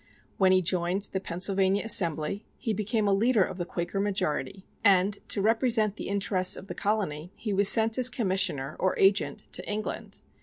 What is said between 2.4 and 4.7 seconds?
he became a leader of the Quaker majority;